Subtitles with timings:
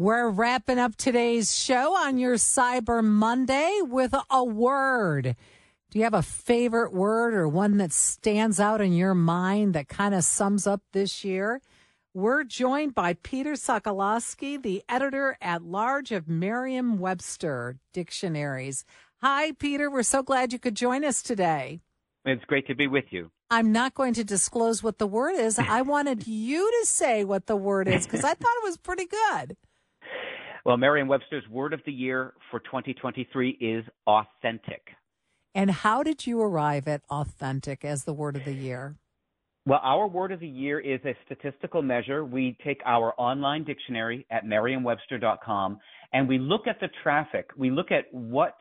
[0.00, 5.36] We're wrapping up today's show on your Cyber Monday with a word.
[5.90, 9.88] Do you have a favorite word or one that stands out in your mind that
[9.88, 11.60] kind of sums up this year?
[12.14, 18.86] We're joined by Peter Sokolowski, the editor at large of Merriam Webster Dictionaries.
[19.20, 19.90] Hi, Peter.
[19.90, 21.82] We're so glad you could join us today.
[22.24, 23.32] It's great to be with you.
[23.50, 25.58] I'm not going to disclose what the word is.
[25.58, 29.04] I wanted you to say what the word is because I thought it was pretty
[29.04, 29.58] good.
[30.64, 34.82] Well, Merriam Webster's word of the year for 2023 is authentic.
[35.54, 38.96] And how did you arrive at authentic as the word of the year?
[39.66, 42.24] Well, our word of the year is a statistical measure.
[42.24, 45.78] We take our online dictionary at merriam-webster.com
[46.12, 47.50] and we look at the traffic.
[47.56, 48.56] We look at what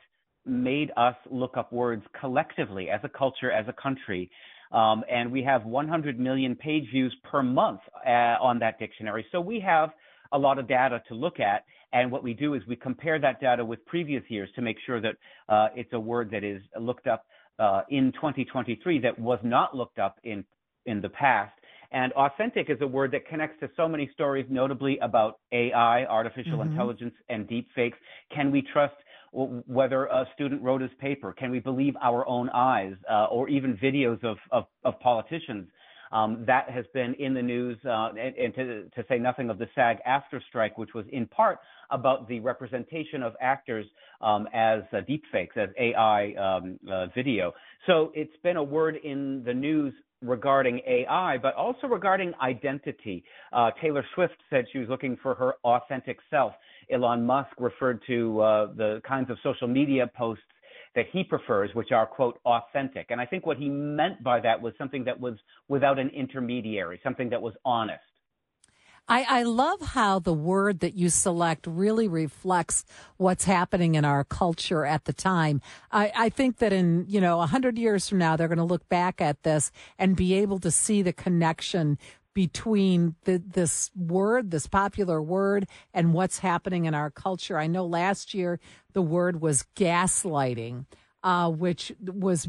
[0.45, 4.29] made us look up words collectively as a culture, as a country.
[4.71, 9.25] Um, and we have 100 million page views per month uh, on that dictionary.
[9.31, 9.89] So we have
[10.31, 11.63] a lot of data to look at.
[11.93, 15.01] And what we do is we compare that data with previous years to make sure
[15.01, 15.15] that
[15.47, 17.25] uh, it's a word that is looked up
[17.57, 20.45] uh, in 2023 that was not looked up in
[20.85, 21.53] in the past.
[21.91, 26.59] And authentic is a word that connects to so many stories, notably about AI, artificial
[26.59, 26.71] mm-hmm.
[26.71, 27.97] intelligence, and deep fakes.
[28.33, 28.93] Can we trust
[29.31, 31.33] whether a student wrote his paper?
[31.33, 35.67] Can we believe our own eyes, uh, or even videos of, of, of politicians?
[36.11, 39.59] Um, that has been in the news, uh, and, and to, to, say nothing of
[39.59, 41.59] the SAG-AFTRA strike, which was in part
[41.91, 43.85] about the representation of actors
[44.21, 47.53] um, as uh, deepfakes, as AI um, uh, video.
[47.85, 53.23] So it's been a word in the news regarding AI, but also regarding identity.
[53.53, 56.53] Uh, Taylor Swift said she was looking for her authentic self.
[56.91, 60.43] Elon Musk referred to uh, the kinds of social media posts
[60.95, 63.07] that he prefers, which are, quote, authentic.
[63.09, 65.35] And I think what he meant by that was something that was
[65.67, 68.01] without an intermediary, something that was honest.
[69.09, 72.85] I, I, love how the word that you select really reflects
[73.17, 75.63] what's happening in our culture at the time.
[75.91, 78.63] I, I think that in, you know, a hundred years from now, they're going to
[78.63, 81.97] look back at this and be able to see the connection
[82.33, 87.57] between the, this word, this popular word, and what's happening in our culture.
[87.57, 88.59] I know last year
[88.93, 90.85] the word was gaslighting,
[91.23, 92.47] uh, which was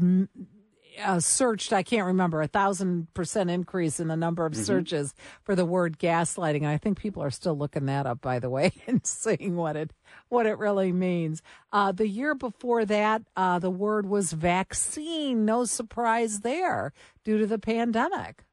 [1.01, 4.63] uh, searched, I can't remember, a thousand percent increase in the number of mm-hmm.
[4.63, 6.57] searches for the word gaslighting.
[6.57, 9.75] And I think people are still looking that up, by the way, and seeing what
[9.75, 9.91] it
[10.29, 11.41] what it really means.
[11.71, 15.45] Uh, the year before that, uh, the word was vaccine.
[15.45, 16.93] No surprise there,
[17.23, 18.43] due to the pandemic.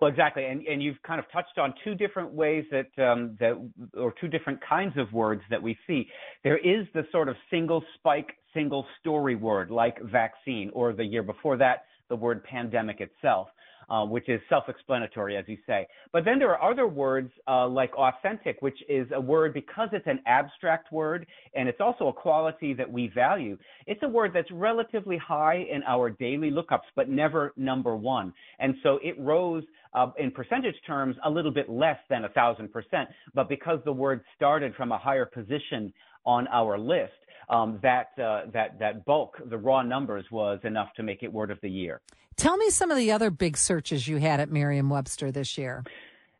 [0.00, 3.54] Well, exactly, and and you've kind of touched on two different ways that um, that
[3.96, 6.06] or two different kinds of words that we see.
[6.44, 11.22] There is the sort of single spike, single story word like vaccine, or the year
[11.22, 13.48] before that, the word pandemic itself
[13.88, 15.86] uh, which is self-explanatory, as you say.
[16.12, 20.06] But then there are other words uh, like authentic, which is a word because it's
[20.06, 23.56] an abstract word and it's also a quality that we value.
[23.86, 28.32] It's a word that's relatively high in our daily lookups, but never number one.
[28.58, 29.64] And so it rose
[29.94, 33.08] uh, in percentage terms a little bit less than a thousand percent.
[33.34, 35.92] But because the word started from a higher position
[36.24, 37.12] on our list,
[37.48, 41.50] um, that uh, that that bulk, the raw numbers, was enough to make it word
[41.50, 42.00] of the year.
[42.36, 45.84] Tell me some of the other big searches you had at Merriam-Webster this year.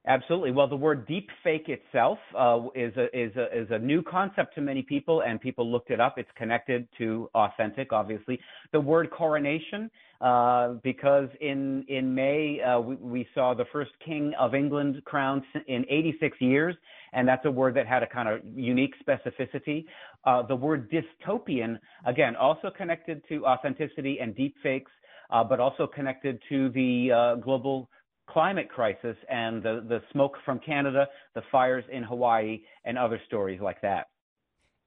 [0.08, 0.52] Absolutely.
[0.52, 4.54] Well, the word deep fake itself uh, is a is a is a new concept
[4.54, 6.14] to many people, and people looked it up.
[6.16, 8.38] It's connected to authentic, obviously.
[8.70, 9.90] The word coronation,
[10.20, 15.42] uh, because in in May uh, we, we, saw the first king of England crowned
[15.66, 16.76] in 86 years,
[17.12, 19.86] and that's a word that had a kind of unique specificity.
[20.24, 24.92] Uh, the word dystopian, again, also connected to authenticity and deep fakes
[25.30, 27.88] uh, but also connected to the uh, global
[28.26, 33.60] climate crisis and the, the smoke from Canada, the fires in Hawaii, and other stories
[33.60, 34.08] like that.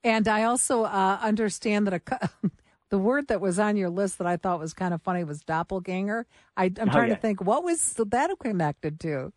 [0.04, 2.30] And I also uh, understand that a,
[2.90, 5.42] the word that was on your list that I thought was kind of funny was
[5.42, 6.26] doppelganger.
[6.56, 7.16] I, am oh, trying yeah.
[7.16, 9.34] to think what was that connected to.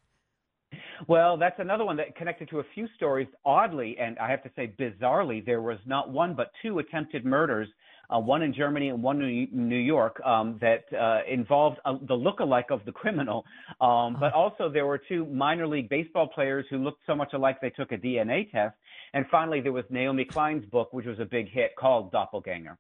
[1.06, 3.28] Well, that's another one that connected to a few stories.
[3.44, 7.68] Oddly, and I have to say bizarrely, there was not one but two attempted murders
[8.12, 12.14] uh, one in Germany and one in New York, um, that uh, involved uh, the
[12.14, 13.44] look-alike of the criminal.
[13.80, 17.58] Um, but also there were two minor league baseball players who looked so much alike
[17.60, 18.76] they took a DNA test.
[19.14, 22.78] And finally, there was Naomi Klein's book, which was a big hit called Doppelganger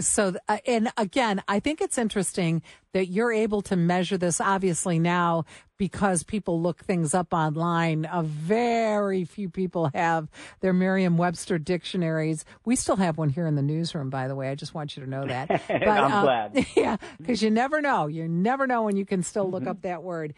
[0.00, 2.62] so uh, and again i think it's interesting
[2.92, 5.44] that you're able to measure this obviously now
[5.78, 8.08] because people look things up online.
[8.10, 10.28] A very few people have
[10.60, 12.44] their merriam-webster dictionaries.
[12.64, 14.48] We still have one here in the newsroom by the way.
[14.48, 15.48] I just want you to know that.
[15.68, 16.66] But, i'm uh, glad.
[16.76, 18.06] yeah because you never know.
[18.06, 19.70] You never know when you can still look mm-hmm.
[19.70, 20.34] up that word.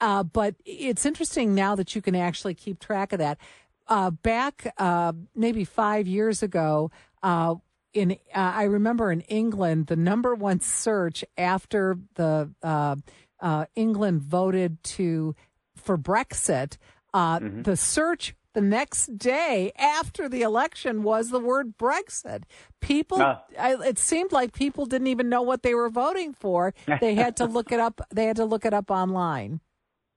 [0.00, 3.38] Uh, but it's interesting now that you can actually keep track of that.
[3.86, 6.90] Uh, back uh, maybe five years ago,
[7.22, 7.56] uh,
[7.92, 12.96] in uh, I remember in England, the number one search after the uh,
[13.40, 15.34] uh, England voted to
[15.76, 16.76] for Brexit,
[17.14, 17.62] mm-hmm.
[17.62, 22.42] the search the next day after the election was the word Brexit.
[22.80, 26.74] People, uh, I, it seemed like people didn't even know what they were voting for.
[27.00, 28.00] They had to look it up.
[28.12, 29.60] They had to look it up online.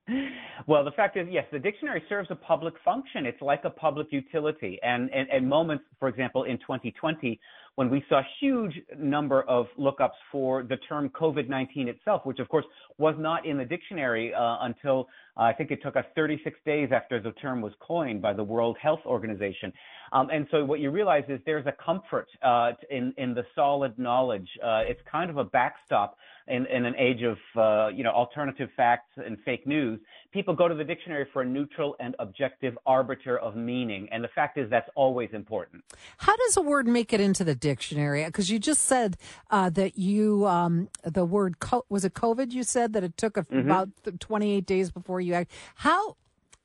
[0.67, 3.25] Well, the fact is, yes, the dictionary serves a public function.
[3.25, 4.79] It's like a public utility.
[4.83, 7.39] And, and, and moments, for example, in 2020,
[7.75, 12.39] when we saw a huge number of lookups for the term COVID 19 itself, which
[12.39, 12.65] of course
[12.97, 16.89] was not in the dictionary uh, until uh, I think it took us 36 days
[16.93, 19.73] after the term was coined by the World Health Organization.
[20.11, 23.97] Um, and so what you realize is there's a comfort uh, in, in the solid
[23.97, 24.47] knowledge.
[24.63, 26.17] Uh, it's kind of a backstop
[26.47, 29.99] in, in an age of uh, you know alternative facts and fake news,
[30.33, 34.29] people go to the dictionary for a neutral and objective arbiter of meaning, and the
[34.29, 35.83] fact is that's always important.
[36.17, 38.25] How does a word make it into the dictionary?
[38.25, 39.17] Because you just said
[39.51, 42.51] uh, that you um, the word co- was it COVID.
[42.51, 43.59] You said that it took a, mm-hmm.
[43.59, 43.89] about
[44.19, 45.51] twenty eight days before you act.
[45.75, 46.17] How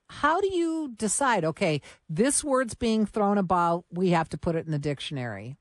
[0.09, 1.44] how do you decide?
[1.44, 3.85] Okay, this word's being thrown about.
[3.93, 5.56] We have to put it in the dictionary.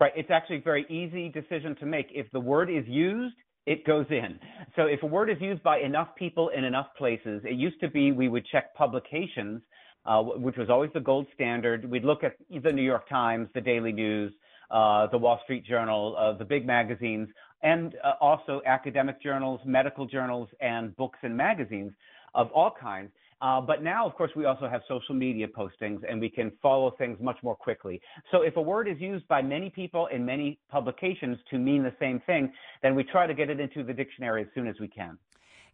[0.00, 0.12] Right.
[0.16, 2.08] It's actually a very easy decision to make.
[2.12, 3.36] If the word is used,
[3.66, 4.38] it goes in.
[4.76, 7.88] So if a word is used by enough people in enough places, it used to
[7.88, 9.62] be we would check publications,
[10.04, 11.88] uh, which was always the gold standard.
[11.88, 14.32] We'd look at the New York Times, the Daily News,
[14.70, 17.28] uh, the Wall Street Journal, uh, the big magazines,
[17.62, 21.92] and uh, also academic journals, medical journals, and books and magazines
[22.34, 23.10] of all kinds.
[23.42, 26.92] Uh, but now, of course, we also have social media postings and we can follow
[26.96, 28.00] things much more quickly.
[28.30, 31.92] So if a word is used by many people in many publications to mean the
[31.98, 32.52] same thing,
[32.82, 35.18] then we try to get it into the dictionary as soon as we can.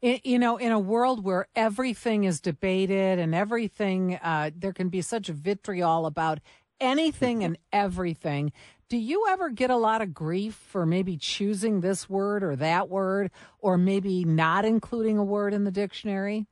[0.01, 5.03] you know, in a world where everything is debated and everything, uh, there can be
[5.03, 6.39] such vitriol about
[6.81, 8.51] anything and everything.
[8.89, 12.89] Do you ever get a lot of grief for maybe choosing this word or that
[12.89, 16.47] word, or maybe not including a word in the dictionary?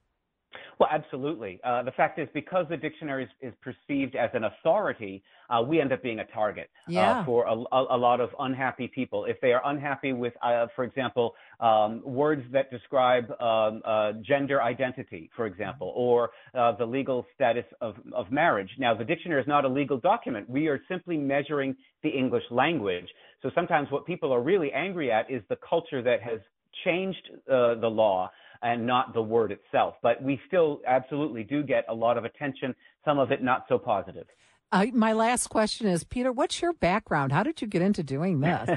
[0.79, 1.59] Well, absolutely.
[1.65, 5.81] Uh, the fact is, because the dictionary is, is perceived as an authority, uh, we
[5.81, 7.21] end up being a target uh, yeah.
[7.21, 9.25] uh, for a, a, lot of unhappy people.
[9.25, 14.61] If they are unhappy with, uh, for example, um, words that describe um, uh, gender
[14.63, 18.71] identity, for example, or the legal status of, of marriage.
[18.79, 20.49] Now, the dictionary is not a legal document.
[20.49, 23.07] We are simply measuring the English language.
[23.43, 26.41] So sometimes what people are really angry at is the culture that has
[26.85, 28.31] changed the law
[28.63, 29.95] and not the word itself.
[30.03, 32.75] But we still absolutely do get a lot of attention,
[33.05, 34.27] some of it not so positive.
[34.73, 37.31] Uh, my last question is, Peter, what's your background?
[37.31, 38.69] How did you get into doing this?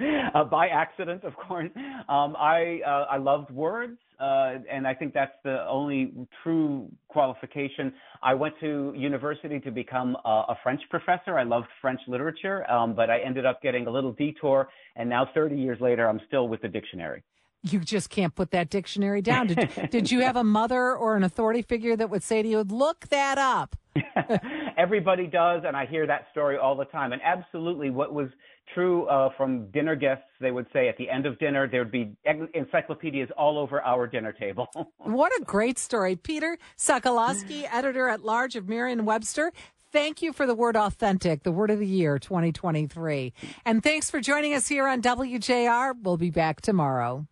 [0.34, 1.70] uh, by accident, of course.
[2.08, 7.92] Um, I uh, I loved words, uh, and I think that's the only true qualification.
[8.20, 11.38] I went to university to become a, a French professor.
[11.38, 15.28] I loved French literature, um, but I ended up getting a little detour, and now
[15.34, 17.22] 30 years later, I'm still with the dictionary
[17.62, 19.48] you just can't put that dictionary down.
[19.48, 22.60] Did, did you have a mother or an authority figure that would say to you,
[22.62, 23.76] look that up?
[24.78, 27.12] Everybody does, and I hear that story all the time.
[27.12, 28.28] And absolutely, what was
[28.74, 31.90] true uh, from dinner guests, they would say at the end of dinner, there would
[31.90, 32.16] be
[32.54, 34.68] encyclopedias all over our dinner table.
[34.98, 36.16] what a great story.
[36.16, 39.52] Peter Sokolowski, editor at large of Merriam Webster.
[39.90, 43.32] Thank you for the word authentic, the word of the year 2023.
[43.64, 45.94] And thanks for joining us here on WJR.
[46.02, 47.26] We'll be back tomorrow.